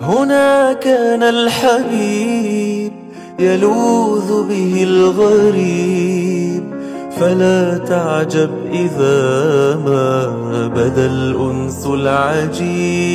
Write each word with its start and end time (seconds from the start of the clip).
هنا 0.00 0.72
كان 0.72 1.22
الحبيب 1.22 2.92
يلوذ 3.38 4.48
به 4.48 4.82
الغريب. 4.82 6.62
فلا 7.20 7.78
تعجب 7.78 8.50
إذا 8.72 9.76
ما 9.76 10.32
بدا 10.68 11.06
الأنس 11.06 11.86
العجيب. 11.86 13.10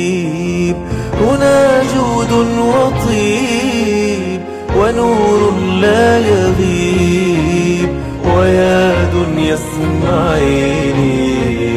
هنا 1.20 1.82
جود 1.82 2.32
وطيب 2.58 4.40
ونور 4.76 5.52
لا 5.80 6.18
يغيب. 6.18 7.88
ويا 8.36 9.10
دنيا 9.12 9.54
اسمعيني 9.54 11.18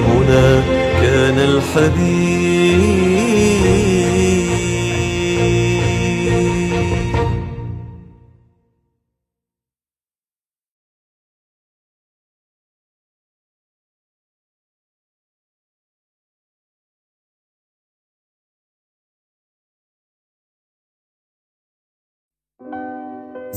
هنا 0.01 0.61
كان 1.01 1.39
الحبيب 1.39 2.40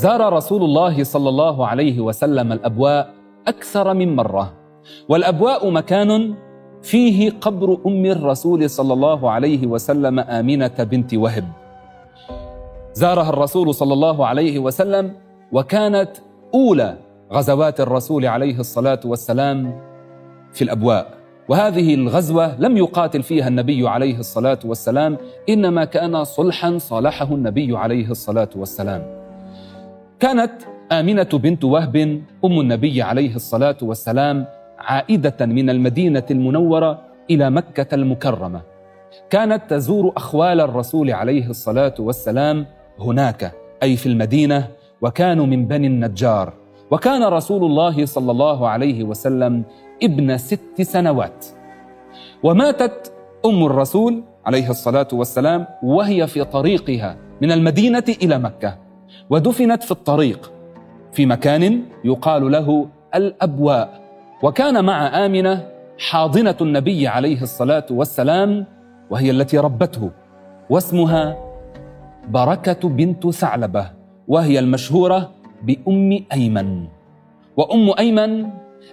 زار 0.04 0.32
رسول 0.32 0.62
الله 0.64 1.04
صلى 1.04 1.28
الله 1.28 1.66
عليه 1.66 2.00
وسلم 2.00 2.52
الأبواء 2.52 3.14
أكثر 3.48 3.94
من 3.94 4.16
مرة. 4.16 4.52
والأبواء 5.08 5.70
مكان 5.70 6.34
فيه 6.82 7.30
قبر 7.40 7.78
أم 7.86 8.04
الرسول 8.06 8.70
صلى 8.70 8.92
الله 8.92 9.30
عليه 9.30 9.66
وسلم 9.66 10.20
آمنة 10.20 10.77
بنت 10.78 11.14
وهب. 11.14 11.44
زارها 12.92 13.28
الرسول 13.28 13.74
صلى 13.74 13.92
الله 13.92 14.27
عليه 14.27 14.58
وسلم 14.58 15.12
وكانت 15.52 16.11
أولى 16.55 16.96
غزوات 17.33 17.80
الرسول 17.80 18.27
عليه 18.27 18.61
الصلاة 18.61 19.00
والسلام 19.05 19.80
في 20.52 20.64
الأبواء. 20.64 21.06
وهذه 21.48 21.94
الغزوة 21.94 22.61
لم 22.61 22.77
يقاتل 22.77 23.22
فيها 23.22 23.48
النبي 23.48 23.89
عليه 23.89 24.18
الصلاة 24.18 24.58
والسلام 24.64 25.16
إنما 25.48 25.84
كان 25.84 26.24
صلحا 26.24 26.78
صالحه 26.78 27.34
النبي 27.34 27.77
عليه 27.77 28.11
الصلاة 28.11 28.48
والسلام. 28.56 29.23
كانت 30.20 30.53
آمنة 30.93 31.29
بنت 31.33 31.65
وهب 31.65 31.97
أم 32.45 32.61
النبي 32.61 33.03
عليه 33.03 33.37
الصلاة 33.37 33.77
والسلام 33.83 34.47
عائدة 34.79 35.47
من 35.47 35.70
المدينة 35.70 36.23
المنورة 36.31 37.01
إلى 37.31 37.51
مكة 37.51 37.95
المكرمة. 37.95 38.62
كانت 39.31 39.70
تزور 39.70 40.12
أخوال 40.17 40.61
الرسول 40.61 41.11
عليه 41.11 41.51
الصلاة 41.51 41.95
والسلام 41.98 42.67
هناك 43.01 43.53
أي 43.83 43.97
في 43.97 44.07
المدينة 44.07 44.69
وكانوا 45.03 45.47
من 45.47 45.67
بني 45.67 45.87
النجار. 45.87 46.53
وكان 46.91 47.25
رسول 47.25 47.65
الله 47.65 48.07
صلى 48.07 48.31
الله 48.31 48.69
عليه 48.69 49.05
وسلم 49.05 49.65
ابن 50.03 50.39
ست 50.39 50.83
سنوات. 50.83 51.47
وماتت 52.42 53.12
أم 53.45 53.67
الرسول 53.67 54.23
عليه 54.47 54.70
الصلاة 54.70 55.09
والسلام 55.12 55.67
وهي 55.83 56.27
في 56.27 56.45
طريقها 56.45 57.17
من 57.42 57.53
المدينة 57.53 58.05
إلى 58.23 58.39
مكة. 58.39 58.83
ودفنت 59.31 59.83
في 59.83 59.91
الطريق 59.91 60.53
في 61.12 61.27
مكان 61.27 61.83
يقال 62.05 62.53
له 62.53 62.89
الأبواء. 63.15 64.01
وكان 64.43 64.84
مع 64.84 65.27
آمنة 65.27 65.69
حاضنة 66.11 66.57
النبي 66.61 67.09
عليه 67.09 67.42
الصلاة 67.42 67.87
والسلام 67.91 68.67
وهي 69.11 69.31
التي 69.31 69.59
ربته 69.59 70.11
واسمها 70.70 71.37
بركة 72.29 72.89
بنت 72.89 73.27
ثعلبة 73.31 73.91
وهي 74.29 74.59
المشهورة 74.59 75.31
بأم 75.62 76.25
أيمن. 76.33 76.87
وأم 77.57 77.95
أيمن 77.98 78.47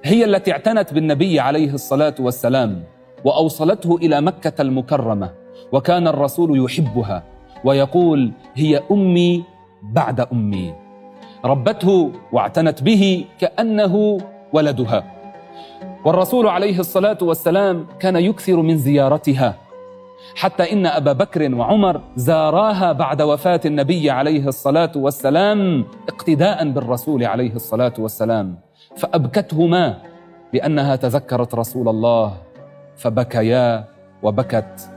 هي 0.03 0.25
التي 0.25 0.51
اعتنت 0.51 0.93
بالنبي 0.93 1.39
عليه 1.39 1.73
الصلاة 1.73 2.15
والسلام 2.19 2.83
وأوصلته 3.25 3.95
إلى 3.95 4.21
مكة 4.21 4.61
المكرمة 4.61 5.29
وكان 5.71 6.07
الرسول 6.07 6.65
يحبها 6.65 7.23
ويقول 7.65 8.31
هي 8.55 8.81
أمي 8.91 9.43
بعد 9.81 10.19
أمي. 10.19 10.73
ربته 11.45 12.11
واعتنت 12.31 12.83
به 12.83 13.25
كأنه 13.39 14.17
ولدها. 14.53 15.03
والرسول 16.05 16.47
عليه 16.47 16.79
الصلاة 16.79 17.17
والسلام 17.21 17.87
كان 17.99 18.15
يكثر 18.15 18.61
من 18.61 18.77
زيارتها. 18.77 19.57
حتى 20.35 20.73
إن 20.73 20.85
أبا 20.85 21.13
بكر 21.13 21.55
وعمر 21.55 22.01
زاراها 22.15 22.91
بعد 22.91 23.21
وفاة 23.21 23.61
النبي 23.65 24.09
عليه 24.09 24.47
الصلاة 24.47 24.91
والسلام 24.95 25.85
اقتداء 26.09 26.69
بالرسول 26.69 27.23
عليه 27.23 27.55
الصلاة 27.55 27.93
والسلام. 27.99 28.57
فأبكتهما 28.97 29.97
لأنها 30.53 30.95
تذكرت 30.95 31.55
رسول 31.55 31.89
الله. 31.89 32.33
فبكيا 32.95 33.85
وبكت. 34.23 34.89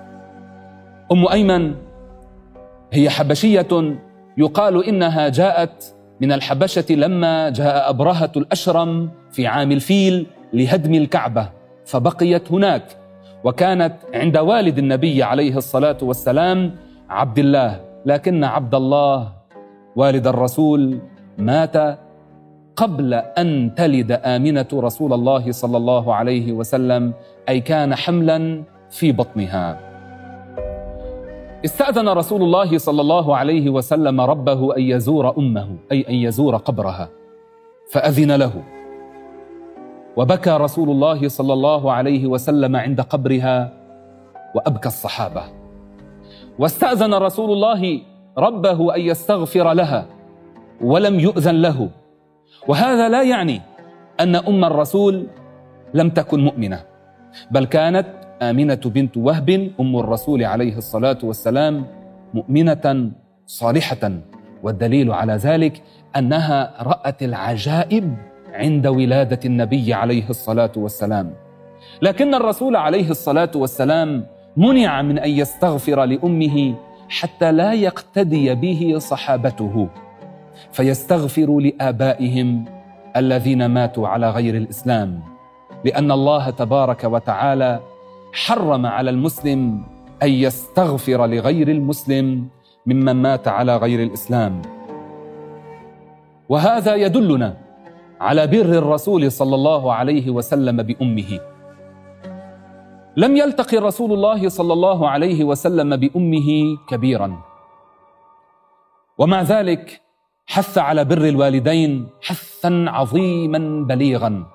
أم 1.13 1.29
أيمن 1.29 1.75
هي 2.93 3.11
حبشية 3.11 3.97
يقال 4.39 4.85
إنها 4.85 5.29
جاءت 5.29 5.95
من 6.21 6.33
الحبشة 6.33 6.95
لما 6.95 7.51
جاء 7.51 7.91
أبرهة 7.91 8.33
الأشرم 8.37 9.11
في 9.31 9.47
عام 9.47 9.73
الفيل 9.73 10.27
لهدم 10.53 10.95
الكعبة 10.95 11.49
فبقيت 11.87 12.53
هناك 12.53 12.83
وكانت 13.45 13.95
عند 14.15 14.37
والد 14.37 14.79
النبي 14.79 15.23
عليه 15.23 15.57
الصلاة 15.57 15.97
والسلام 16.03 16.75
عبد 17.11 17.39
الله 17.39 17.81
لكن 18.07 18.45
عبد 18.45 18.75
الله 18.75 19.33
والد 19.97 20.27
الرسول 20.27 20.99
مات 21.39 21.99
قبل 22.77 23.15
أن 23.15 23.75
تلد 23.77 24.13
آمنة 24.13 24.67
رسول 24.75 25.13
الله 25.13 25.53
صلى 25.53 25.77
الله 25.77 26.15
عليه 26.15 26.53
وسلم 26.53 27.13
أي 27.49 27.61
كان 27.61 27.95
حملا 27.95 28.63
في 28.91 29.13
بطنها. 29.13 29.94
استأذن 31.65 32.09
رسول 32.09 32.43
الله 32.43 32.79
صلى 32.79 33.01
الله 33.01 33.37
عليه 33.37 33.71
وسلم 33.71 34.21
ربه 34.21 34.77
أن 34.77 34.83
يزور 34.83 35.39
أمه 35.39 35.77
أي 35.93 36.05
أن 36.09 36.15
يزور 36.15 36.57
قبرها. 36.57 37.09
فأذن 37.91 38.33
له. 38.37 38.63
وبكى 40.17 40.51
رسول 40.51 40.91
الله 40.91 41.29
صلى 41.29 41.53
الله 41.53 41.93
عليه 41.93 42.27
وسلم 42.27 42.77
عند 42.77 43.01
قبرها 43.01 43.73
وأبكى 44.55 44.89
الصحابة. 44.89 45.43
واستأذن 46.59 47.15
رسول 47.15 47.53
الله 47.53 48.01
ربه 48.39 48.95
أن 48.95 49.01
يستغفر 49.01 49.73
لها 49.73 50.07
ولم 50.81 51.21
يؤذن 51.21 51.63
له. 51.63 51.91
وهذا 52.69 53.09
لا 53.09 53.23
يعني 53.23 53.61
أن 54.21 54.37
أم 54.37 54.65
الرسول 54.65 55.27
لم 55.95 56.11
تكن 56.11 56.45
مؤمنة 56.45 56.81
بل 57.51 57.65
كانت 57.65 58.07
آمنة 58.51 58.81
بنت 58.85 59.17
وهب 59.17 59.71
أم 59.81 59.97
الرسول 59.97 60.45
عليه 60.45 60.77
الصلاة 60.77 61.19
والسلام 61.23 61.87
مؤمنة 62.35 63.11
صالحة. 63.47 64.13
والدليل 64.63 65.13
على 65.13 65.33
ذلك 65.33 65.83
أنها 66.17 66.83
رأت 66.83 67.23
العجائب 67.23 68.17
عند 68.53 68.87
ولادة 68.87 69.41
النبي 69.45 69.95
عليه 69.95 70.31
الصلاة 70.31 70.73
والسلام. 70.77 71.35
لكن 72.03 72.35
الرسول 72.35 72.77
عليه 72.77 73.11
الصلاة 73.11 73.51
والسلام 73.55 74.27
منع 74.57 75.03
من 75.03 75.19
أن 75.19 75.31
يستغفر 75.31 76.05
لأمه 76.05 76.75
حتى 77.09 77.53
لا 77.53 77.73
يقتدي 77.73 78.55
به 78.55 78.99
صحابته. 78.99 79.89
فيستغفر 80.73 81.59
لآبائهم 81.59 82.65
الذين 83.17 83.67
ماتوا 83.67 84.09
على 84.09 84.31
غير 84.31 84.57
الإسلام. 84.57 85.21
لأن 85.85 86.11
الله 86.11 86.51
تبارك 86.51 87.05
وتعالى 87.05 87.81
حرم 88.35 88.87
على 88.87 89.11
المسلم 89.11 89.83
أن 90.23 90.29
يستغفر 90.29 91.27
لغير 91.27 91.69
المسلم 91.69 92.49
ممن 92.87 93.23
مات 93.23 93.49
على 93.49 93.77
غير 93.77 94.03
الإسلام. 94.03 94.63
وهذا 96.49 96.95
يدلنا 96.95 97.57
على 98.21 98.47
بر 98.47 98.79
الرسول 98.83 99.33
صلى 99.33 99.55
الله 99.55 99.93
عليه 99.95 100.31
وسلم 100.31 100.83
بأمه. 100.83 101.41
لم 103.17 103.37
يلتقي 103.37 103.79
رسول 103.79 104.13
الله 104.13 104.49
صلى 104.49 104.73
الله 104.73 105.09
عليه 105.09 105.45
وسلم 105.45 105.97
بأمه 105.97 106.79
كبيرا. 106.89 107.39
ومع 109.19 109.43
ذلك 109.43 110.01
حث 110.47 110.79
على 110.79 111.05
بر 111.05 111.25
الوالدين 111.29 112.07
حثا 112.23 112.85
عظيما 112.89 113.85
بليغا. 113.89 114.47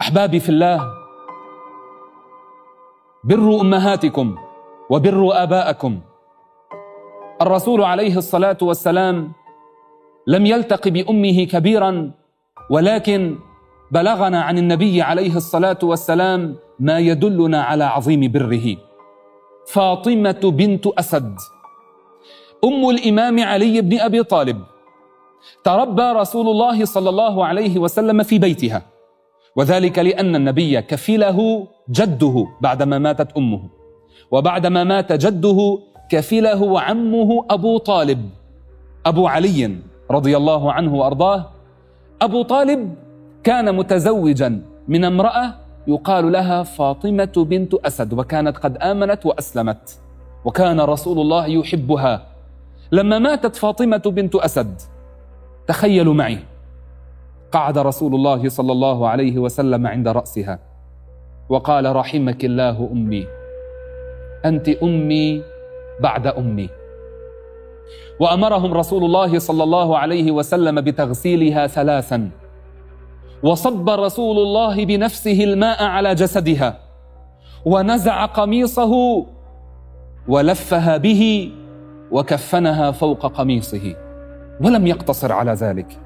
أحبابي 0.00 0.40
في 0.40 0.48
الله 0.48 1.03
بروا 3.24 3.60
أمهاتكم 3.60 4.36
وبروا 4.90 5.42
آباءكم. 5.42 6.00
الرسول 7.42 7.82
عليه 7.82 8.16
الصلاة 8.16 8.58
والسلام 8.62 9.32
لم 10.26 10.46
يلتق 10.46 10.88
بأمه 10.88 11.44
كبيرا 11.44 12.10
ولكن 12.70 13.38
بلغنا 13.90 14.42
عن 14.42 14.58
النبي 14.58 15.02
عليه 15.02 15.36
الصلاة 15.36 15.78
والسلام 15.82 16.56
ما 16.80 16.98
يدلنا 16.98 17.62
على 17.62 17.84
عظيم 17.84 18.32
بره. 18.32 18.76
فاطمة 19.66 20.40
بنت 20.44 20.86
أسد. 20.86 21.36
أم 22.64 22.90
الإمام 22.90 23.40
علي 23.40 23.80
بن 23.80 24.00
أبي 24.00 24.22
طالب. 24.22 24.58
تربى 25.64 26.02
رسول 26.02 26.48
الله 26.48 26.84
صلى 26.84 27.08
الله 27.10 27.46
عليه 27.46 27.78
وسلم 27.78 28.22
في 28.22 28.38
بيتها. 28.38 28.93
وذلك 29.56 29.98
لأن 29.98 30.36
النبي 30.36 30.82
كفله 30.82 31.66
جده 31.90 32.46
بعدما 32.60 32.98
ماتت 32.98 33.36
أمه. 33.36 33.62
وبعدما 34.30 34.84
مات 34.84 35.12
جده 35.12 35.78
كفله 36.10 36.80
عمه 36.80 37.46
أبو 37.50 37.78
طالب 37.78 38.30
أبو 39.06 39.26
علي 39.28 39.76
رضي 40.10 40.36
الله 40.36 40.72
عنه 40.72 40.94
وأرضاه. 40.94 41.50
أبو 42.22 42.42
طالب 42.42 42.94
كان 43.42 43.74
متزوجا 43.76 44.62
من 44.88 45.04
امرأة 45.04 45.54
يقال 45.86 46.32
لها 46.32 46.62
فاطمة 46.62 47.32
بنت 47.36 47.74
أسد 47.74 48.12
وكانت 48.12 48.56
قد 48.58 48.76
آمنت 48.76 49.26
وأسلمت. 49.26 50.00
وكان 50.44 50.80
رسول 50.80 51.20
الله 51.20 51.46
يحبها. 51.46 52.26
لما 52.92 53.18
ماتت 53.18 53.56
فاطمة 53.56 54.02
بنت 54.06 54.34
أسد 54.34 54.80
تخيلوا 55.66 56.14
معي. 56.14 56.38
قعد 57.54 57.78
رسول 57.78 58.14
الله 58.14 58.48
صلى 58.48 58.72
الله 58.72 59.08
عليه 59.08 59.38
وسلم 59.38 59.86
عند 59.86 60.08
رأسها. 60.08 60.58
وقال 61.48 61.96
رحمك 61.96 62.44
الله 62.44 62.88
أمي. 62.92 63.26
أنت 64.44 64.68
أمي 64.68 65.42
بعد 66.00 66.26
أمي. 66.26 66.68
وأمرهم 68.20 68.74
رسول 68.74 69.04
الله 69.04 69.38
صلى 69.38 69.62
الله 69.62 69.98
عليه 69.98 70.30
وسلم 70.30 70.80
بتغسيلها 70.80 71.66
ثلاثا. 71.66 72.30
وصب 73.42 73.90
رسول 73.90 74.36
الله 74.38 74.84
بنفسه 74.84 75.44
الماء 75.44 75.84
على 75.84 76.14
جسدها. 76.14 76.78
ونزع 77.66 78.24
قميصه 78.24 79.26
ولفها 80.28 80.96
به 80.96 81.52
وكفنها 82.10 82.90
فوق 82.90 83.26
قميصه. 83.26 83.96
ولم 84.60 84.86
يقتصر 84.86 85.32
على 85.32 85.52
ذلك. 85.52 86.03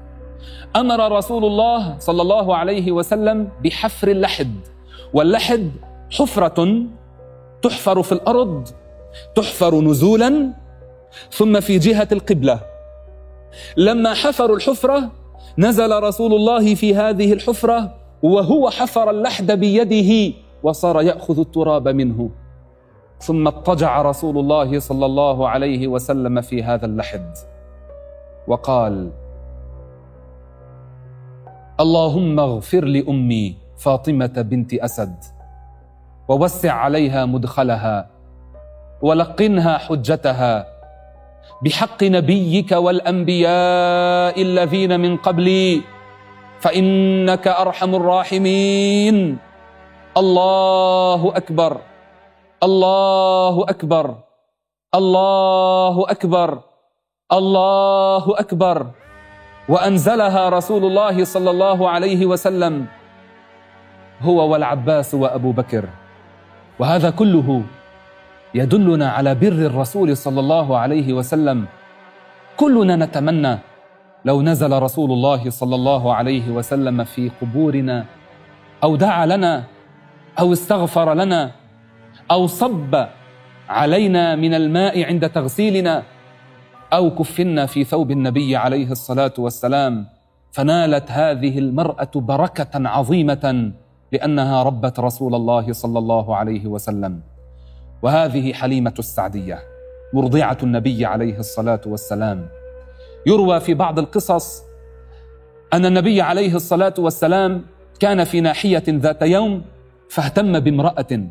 أمر 0.75 1.11
رسول 1.11 1.45
الله 1.45 1.99
صلى 1.99 2.21
الله 2.21 2.55
عليه 2.55 2.91
وسلم 2.91 3.49
بحفر 3.63 4.07
اللحد. 4.07 4.55
واللحد 5.13 5.71
حفرة 6.11 6.83
تحفر 7.61 8.03
في 8.03 8.11
الأرض 8.11 8.67
تحفر 9.35 9.75
نزولا 9.75 10.53
ثم 11.31 11.59
في 11.59 11.77
جهة 11.77 12.07
القبلة. 12.11 12.59
لما 13.77 14.13
حفروا 14.13 14.55
الحفرة 14.55 15.11
نزل 15.57 16.03
رسول 16.03 16.33
الله 16.33 16.75
في 16.75 16.95
هذه 16.95 17.33
الحفرة 17.33 17.95
وهو 18.23 18.69
حفر 18.69 19.09
اللحد 19.09 19.51
بيده 19.51 20.35
وصار 20.63 21.01
يأخذ 21.01 21.39
التراب 21.39 21.87
منه. 21.87 22.29
ثم 23.19 23.47
اضطجع 23.47 24.01
رسول 24.01 24.37
الله 24.37 24.79
صلى 24.79 25.05
الله 25.05 25.49
عليه 25.49 25.87
وسلم 25.87 26.41
في 26.41 26.63
هذا 26.63 26.85
اللحد. 26.85 27.33
وقال 28.47 29.11
اللهم 31.79 32.39
اغفر 32.39 32.83
لأمي 32.85 33.55
فاطمة 33.79 34.35
بنت 34.35 34.73
أسد 34.73 35.15
ووسع 36.27 36.73
عليها 36.73 37.25
مدخلها 37.25 38.07
ولقنها 39.01 39.77
حجتها. 39.77 40.67
بحق 41.63 42.03
نبيك 42.03 42.71
والأنبياء 42.71 44.35
الذين 44.41 44.99
من 44.99 45.17
قبلي 45.17 45.81
فإنك 46.59 47.47
أرحم 47.47 47.95
الراحمين. 47.95 49.37
الله 50.17 51.21
أكبر 51.35 51.73
الله 52.63 53.55
أكبر 53.63 54.05
الله 54.95 55.95
أكبر 56.11 56.49
الله 57.31 58.25
أكبر. 58.39 58.77
وأنزلها 59.69 60.49
رسول 60.49 60.85
الله 60.85 61.23
صلى 61.23 61.49
الله 61.49 61.89
عليه 61.89 62.25
وسلم 62.25 62.85
هو 64.21 64.39
والعباس 64.51 65.13
وأبو 65.13 65.51
بكر. 65.51 65.85
وهذا 66.79 67.09
كله 67.09 67.61
يدلنا 68.53 69.09
على 69.09 69.35
بر 69.35 69.59
الرسول 69.69 70.17
صلى 70.17 70.39
الله 70.39 70.77
عليه 70.77 71.13
وسلم. 71.13 71.65
كلنا 72.57 72.95
نتمنى 72.95 73.57
لو 74.25 74.41
نزل 74.41 74.71
رسول 74.73 75.11
الله 75.11 75.49
صلى 75.49 75.75
الله 75.75 76.03
عليه 76.13 76.49
وسلم 76.49 77.03
في 77.03 77.31
قبورنا 77.41 78.05
أو 78.83 78.95
دعا 78.95 79.25
لنا 79.25 79.63
أو 80.39 80.53
استغفر 80.53 81.13
لنا 81.13 81.51
أو 82.31 82.47
صب 82.47 82.93
علينا 83.69 84.35
من 84.35 84.53
الماء 84.53 85.03
عند 85.03 85.29
تغسيلنا. 85.29 86.03
أو 86.93 87.15
كفنا 87.15 87.65
في 87.65 87.83
ثوب 87.83 88.11
النبي 88.11 88.55
عليه 88.55 88.91
الصلاة 88.91 89.33
والسلام 89.37 90.05
فنالت 90.51 91.11
هذه 91.11 91.59
المرأة 91.59 92.11
بركة 92.15 92.87
عظيمة 92.87 93.71
لأنها 94.11 94.63
ربت 94.63 94.99
رسول 94.99 95.35
الله 95.35 95.73
صلى 95.73 95.99
الله 95.99 96.35
عليه 96.35 96.67
وسلم. 96.67 97.19
وهذه 98.01 98.53
حليمة 98.53 98.93
السعدية 98.99 99.59
مرضعة 100.13 100.57
النبي 100.63 101.05
عليه 101.05 101.39
الصلاة 101.39 101.81
والسلام. 101.85 102.47
يروى 103.25 103.59
في 103.59 103.73
بعض 103.73 103.99
القصص 103.99 104.63
أن 105.73 105.85
النبي 105.85 106.21
عليه 106.21 106.55
الصلاة 106.55 106.93
والسلام 106.97 107.65
كان 107.99 108.23
في 108.23 108.41
ناحية 108.41 108.83
ذات 108.89 109.21
يوم 109.21 109.61
فاهتم 110.09 110.59
بامرأة 110.59 111.27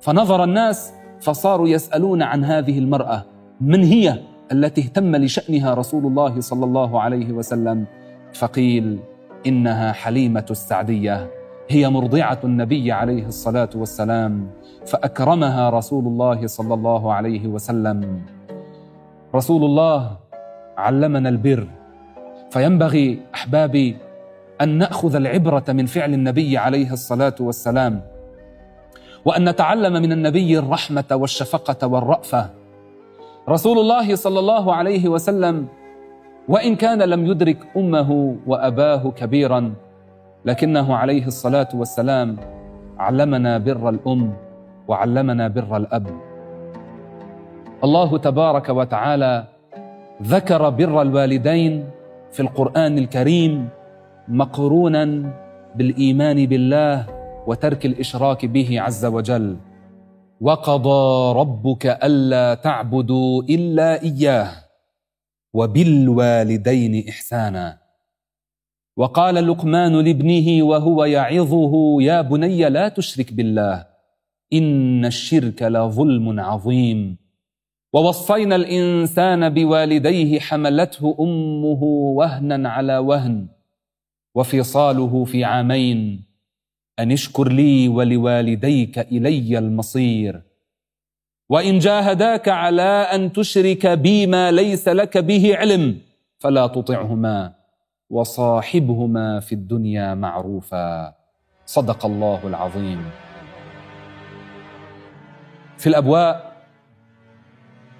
فنظر 0.00 0.44
الناس 0.44 0.92
فصاروا 1.20 1.68
يسألون 1.68 2.22
عن 2.22 2.44
هذه 2.44 2.78
المرأة 2.78 3.24
من 3.60 3.84
هي؟ 3.84 4.18
التي 4.52 4.80
اهتم 4.80 5.16
لشأنها 5.16 5.74
رسول 5.74 6.06
الله 6.06 6.40
صلى 6.40 6.64
الله 6.64 7.00
عليه 7.00 7.32
وسلم 7.32 7.84
فقيل 8.32 8.98
إنها 9.46 9.92
حليمة 9.92 10.46
السعدية 10.50 11.30
هي 11.68 11.90
مرضعة 11.90 12.38
النبي 12.44 12.92
عليه 12.92 13.26
الصلاة 13.26 13.70
والسلام 13.74 14.50
فأكرمها 14.86 15.70
رسول 15.70 16.06
الله 16.06 16.46
صلى 16.46 16.74
الله 16.74 17.12
عليه 17.12 17.46
وسلم. 17.46 18.22
رسول 19.34 19.64
الله 19.64 20.16
علمنا 20.76 21.28
البر 21.28 21.66
فينبغي 22.50 23.20
احبابي 23.34 23.96
أن 24.60 24.78
نأخذ 24.78 25.14
العبرة 25.14 25.64
من 25.68 25.86
فعل 25.86 26.14
النبي 26.14 26.58
عليه 26.58 26.92
الصلاة 26.92 27.34
والسلام 27.40 28.00
وأن 29.24 29.48
نتعلم 29.48 29.92
من 29.92 30.12
النبي 30.12 30.58
الرحمة 30.58 31.04
والشفقة 31.12 31.86
والرأفة. 31.86 32.50
رسول 33.48 33.78
الله 33.78 34.14
صلى 34.14 34.38
الله 34.38 34.74
عليه 34.74 35.08
وسلم 35.08 35.66
وان 36.48 36.76
كان 36.76 37.02
لم 37.02 37.26
يدرك 37.26 37.58
امه 37.76 38.36
واباه 38.46 39.10
كبيرا 39.10 39.74
لكنه 40.44 40.96
عليه 40.96 41.26
الصلاه 41.26 41.68
والسلام 41.74 42.36
علمنا 42.98 43.58
بر 43.58 43.88
الام 43.88 44.32
وعلمنا 44.88 45.48
بر 45.48 45.76
الاب 45.76 46.06
الله 47.84 48.18
تبارك 48.18 48.68
وتعالى 48.68 49.44
ذكر 50.22 50.70
بر 50.70 51.02
الوالدين 51.02 51.72
في 52.32 52.40
القران 52.40 52.98
الكريم 52.98 53.68
مقرونا 54.28 55.04
بالايمان 55.76 56.46
بالله 56.46 57.06
وترك 57.46 57.86
الاشراك 57.86 58.46
به 58.46 58.80
عز 58.80 59.04
وجل 59.04 59.56
وقضى 60.40 61.38
ربك 61.40 61.86
ألا 61.86 62.54
تعبدوا 62.54 63.42
إلا 63.42 64.02
إياه 64.02 64.52
وبالوالدين 65.54 67.08
إحسانا. 67.08 67.78
وقال 68.96 69.34
لقمان 69.34 70.00
لابنه 70.00 70.62
وهو 70.62 71.04
يعظه 71.04 72.02
يا 72.02 72.20
بني 72.20 72.68
لا 72.68 72.88
تشرك 72.88 73.32
بالله 73.32 73.86
إن 74.52 75.04
الشرك 75.04 75.62
لظلم 75.62 76.40
عظيم. 76.40 77.16
ووصينا 77.92 78.56
الإنسان 78.56 79.48
بوالديه 79.48 80.40
حملته 80.40 81.16
أمه 81.20 81.82
وهنا 82.18 82.68
على 82.68 82.98
وهن 82.98 83.48
وفصاله 84.34 85.24
في 85.24 85.44
عامين. 85.44 86.24
أن 86.98 87.12
اشكر 87.12 87.48
لي 87.48 87.88
ولوالديك 87.88 88.98
إلي 88.98 89.58
المصير. 89.58 90.42
وإن 91.48 91.78
جاهداك 91.78 92.48
على 92.48 92.82
أن 93.12 93.32
تشرك 93.32 93.86
بي 93.86 94.26
ما 94.26 94.50
ليس 94.50 94.88
لك 94.88 95.18
به 95.18 95.56
علم 95.56 95.98
فلا 96.38 96.66
تطعهما 96.66 97.52
وصاحبهما 98.10 99.40
في 99.40 99.54
الدنيا 99.54 100.14
معروفا. 100.14 101.14
صدق 101.66 102.06
الله 102.06 102.40
العظيم. 102.44 103.10
في 105.78 105.86
الأبواء 105.86 106.56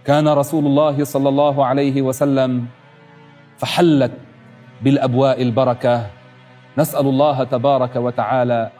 كان 0.04 0.28
رسول 0.28 0.66
الله 0.66 1.04
صلى 1.04 1.28
الله 1.28 1.64
عليه 1.66 2.02
وسلم 2.02 2.66
فحلت 3.56 4.12
بالأبواء 4.82 5.42
البركة. 5.42 6.06
نسأل 6.78 7.06
الله 7.06 7.44
تبارك 7.44 7.96
وتعالى 7.96 8.70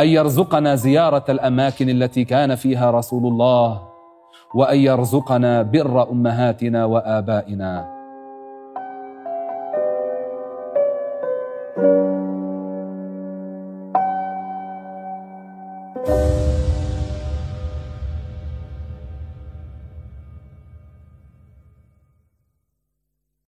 أن 0.00 0.08
يرزقنا 0.08 0.74
زيارة 0.74 1.24
الأماكن 1.28 1.88
التي 1.88 2.24
كان 2.24 2.54
فيها 2.54 2.90
رسول 2.90 3.26
الله 3.26 3.82
وأن 4.54 4.78
يرزقنا 4.78 5.62
بر 5.62 6.10
أمهاتنا 6.10 6.84
وآبائنا. 6.84 8.01